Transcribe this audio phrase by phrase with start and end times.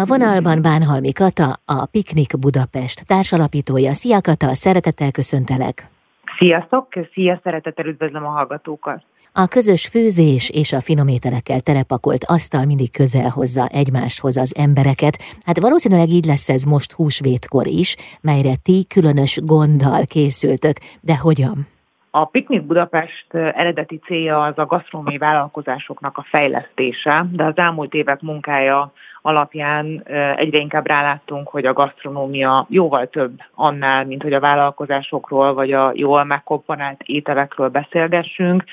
[0.00, 3.92] A vonalban Bánhalmi Kata, a Piknik Budapest társalapítója.
[3.92, 5.86] Szia Kata, szeretettel köszöntelek!
[6.38, 9.02] Sziasztok, szia, szeretettel üdvözlöm a hallgatókat!
[9.32, 15.16] A közös főzés és a finomételekkel telepakolt asztal mindig közel hozza egymáshoz az embereket.
[15.46, 21.71] Hát valószínűleg így lesz ez most húsvétkor is, melyre ti különös gonddal készültök, de hogyan?
[22.14, 28.20] A Piknik Budapest eredeti célja az a gasztronómiai vállalkozásoknak a fejlesztése, de az elmúlt évek
[28.20, 28.92] munkája
[29.22, 30.02] alapján
[30.36, 35.92] egyre inkább ráláttunk, hogy a gasztronómia jóval több annál, mint hogy a vállalkozásokról vagy a
[35.94, 38.64] jól megkomponált ételekről beszélgessünk,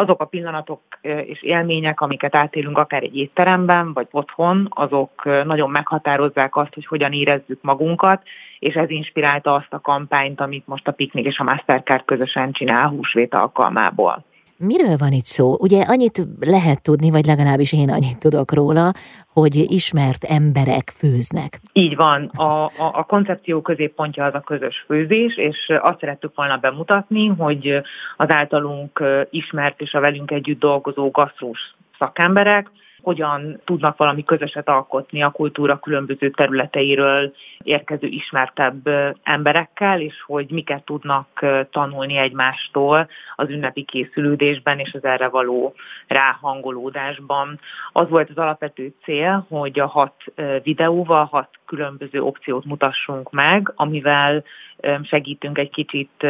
[0.00, 6.56] azok a pillanatok és élmények, amiket átélünk akár egy étteremben, vagy otthon, azok nagyon meghatározzák
[6.56, 8.22] azt, hogy hogyan érezzük magunkat,
[8.58, 12.88] és ez inspirálta azt a kampányt, amit most a Piknik és a Mastercard közösen csinál
[12.88, 14.24] húsvét alkalmából.
[14.58, 15.54] Miről van itt szó?
[15.60, 18.92] Ugye annyit lehet tudni, vagy legalábbis én annyit tudok róla,
[19.32, 21.60] hogy ismert emberek főznek.
[21.72, 22.30] Így van.
[22.36, 27.80] A, a, a koncepció középpontja az a közös főzés, és azt szerettük volna bemutatni, hogy
[28.16, 32.70] az általunk ismert és a velünk együtt dolgozó gasztrós szakemberek
[33.02, 37.32] hogyan tudnak valami közöset alkotni a kultúra különböző területeiről
[37.62, 38.88] érkező ismertebb
[39.22, 45.74] emberekkel, és hogy miket tudnak tanulni egymástól az ünnepi készülődésben és az erre való
[46.06, 47.60] ráhangolódásban.
[47.92, 50.24] Az volt az alapvető cél, hogy a hat
[50.62, 54.44] videóval hat különböző opciót mutassunk meg, amivel
[55.02, 56.26] segítünk egy kicsit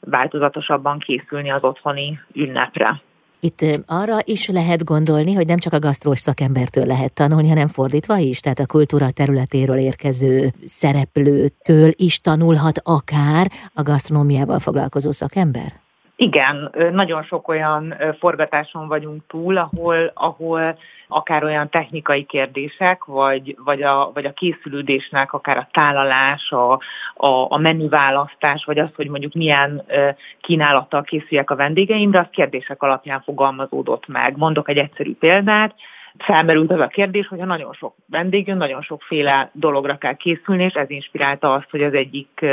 [0.00, 3.00] változatosabban készülni az otthoni ünnepre.
[3.40, 8.16] Itt arra is lehet gondolni, hogy nem csak a gasztrós szakembertől lehet tanulni, hanem fordítva
[8.16, 15.80] is, tehát a kultúra területéről érkező szereplőtől is tanulhat akár a gasztronómiával foglalkozó szakember?
[16.22, 23.82] Igen, nagyon sok olyan forgatáson vagyunk túl, ahol, ahol akár olyan technikai kérdések, vagy, vagy,
[23.82, 26.72] a, vagy a készülődésnek, akár a tálalás, a,
[27.14, 29.82] a, a menüválasztás, vagy az, hogy mondjuk milyen
[30.40, 34.36] kínálattal készüljek a vendégeimre, az kérdések alapján fogalmazódott meg.
[34.36, 35.74] Mondok egy egyszerű példát,
[36.18, 40.90] felmerült az a kérdés, hogyha nagyon sok vendég nagyon sokféle dologra kell készülni, és ez
[40.90, 42.44] inspirálta azt, hogy az egyik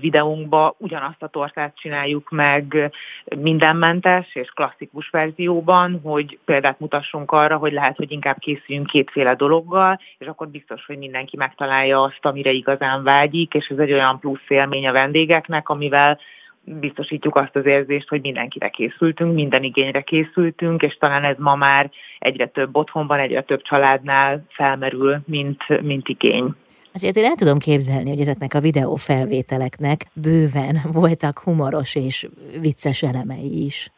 [0.00, 2.92] videónkba ugyanazt a tortát csináljuk meg
[3.36, 10.00] mindenmentes és klasszikus verzióban, hogy példát mutassunk arra, hogy lehet, hogy inkább készüljünk kétféle dologgal,
[10.18, 14.48] és akkor biztos, hogy mindenki megtalálja azt, amire igazán vágyik, és ez egy olyan plusz
[14.48, 16.18] élmény a vendégeknek, amivel
[16.64, 21.90] biztosítjuk azt az érzést, hogy mindenkire készültünk, minden igényre készültünk, és talán ez ma már
[22.18, 26.54] egyre több otthonban, egyre több családnál felmerül, mint, mint igény.
[26.92, 32.28] Azért én el tudom képzelni, hogy ezeknek a videófelvételeknek bőven voltak humoros és
[32.60, 33.90] vicces elemei is.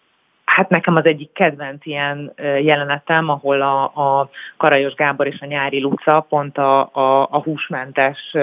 [0.56, 5.81] Hát nekem az egyik kedvenc ilyen jelenetem, ahol a, a Karajos Gábor és a Nyári
[5.81, 8.34] Luca pont a, a, a húsmentes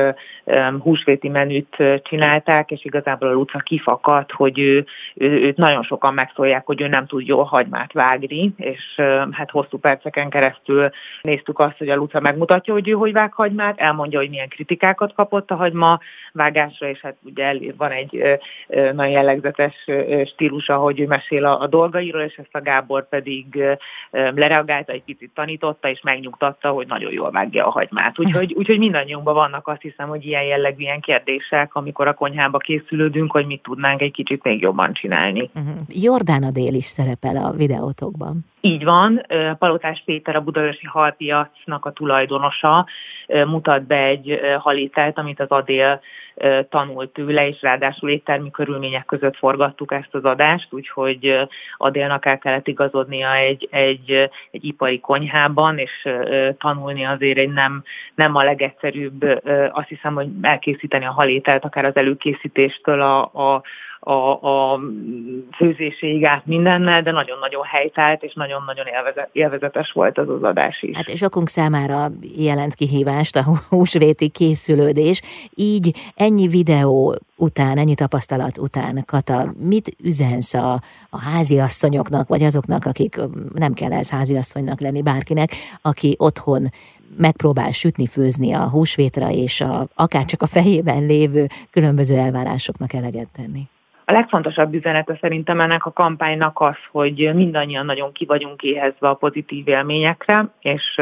[0.79, 4.85] húsvéti menüt csinálták, és igazából a Luca kifakadt, hogy ő,
[5.15, 9.77] ő, őt nagyon sokan megszólják, hogy ő nem tud jól hagymát vágni, és hát hosszú
[9.77, 10.89] perceken keresztül
[11.21, 15.13] néztük azt, hogy a Luca megmutatja, hogy ő hogy vág hagymát, elmondja, hogy milyen kritikákat
[15.13, 15.99] kapott a hagyma
[16.33, 19.85] vágásra, és hát ugye van egy nagyon jellegzetes
[20.25, 23.63] stílusa, hogy ő mesél a, a dolgai, dolgairól, és ezt a Gábor pedig
[24.11, 28.19] lereagálta, egy picit tanította, és megnyugtatta, hogy nagyon jól vágja a hagymát.
[28.19, 33.31] Úgyhogy, úgyhogy mindannyiunkban vannak azt hiszem, hogy ilyen jellegű ilyen kérdések, amikor a konyhába készülődünk,
[33.31, 35.49] hogy mit tudnánk egy kicsit még jobban csinálni.
[35.55, 35.77] Uh-huh.
[35.87, 38.45] Jordán Adél is szerepel a videótokban.
[38.65, 39.25] Így van,
[39.59, 42.85] Palotás Péter, a budaörsi halpiacnak a tulajdonosa
[43.27, 46.01] mutat be egy halételt, amit az Adél
[46.69, 51.47] tanult tőle, és ráadásul éttermi körülmények között forgattuk ezt az adást, úgyhogy
[51.77, 54.11] Adélnak el kellett igazodnia egy, egy,
[54.51, 56.07] egy ipari konyhában, és
[56.57, 57.83] tanulni azért egy nem,
[58.15, 59.41] nem a legegyszerűbb,
[59.71, 63.63] azt hiszem, hogy elkészíteni a halételt, akár az előkészítéstől a, a
[64.05, 64.79] a, a
[65.55, 68.85] főzéséig át mindennel, de nagyon-nagyon helytált, és nagyon-nagyon
[69.31, 70.95] élvezetes volt az az adás is.
[70.95, 75.21] Hát sokunk számára jelent kihívást a húsvéti készülődés,
[75.55, 80.73] így ennyi videó után, ennyi tapasztalat után, Kata, mit üzensz a,
[81.09, 83.19] a háziasszonyoknak, vagy azoknak, akik
[83.53, 85.49] nem kell ez háziasszonynak lenni bárkinek,
[85.81, 86.67] aki otthon
[87.17, 93.27] megpróbál sütni, főzni a húsvétra, és a, akár csak a fejében lévő különböző elvárásoknak eleget
[93.31, 93.67] tenni?
[94.05, 99.13] A legfontosabb üzenete szerintem ennek a kampánynak az, hogy mindannyian nagyon ki vagyunk éhezve a
[99.13, 101.01] pozitív élményekre, és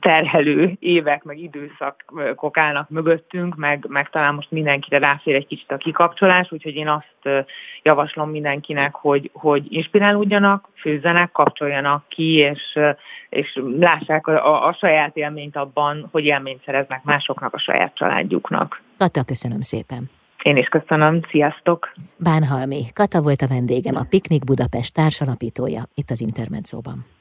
[0.00, 5.76] terhelő évek, meg időszakok állnak mögöttünk, meg, meg talán most mindenkire ráfér egy kicsit a
[5.76, 7.46] kikapcsolás, úgyhogy én azt
[7.82, 12.78] javaslom mindenkinek, hogy, hogy inspirálódjanak, főzzenek, kapcsoljanak ki, és,
[13.28, 18.82] és lássák a, a saját élményt abban, hogy élményt szereznek másoknak, a saját családjuknak.
[18.98, 20.10] Kata, köszönöm szépen!
[20.44, 21.92] Én is köszönöm, sziasztok!
[22.16, 27.13] Bánhalmi, Kata volt a vendégem, a Piknik Budapest társalapítója, itt az Intermedzóban.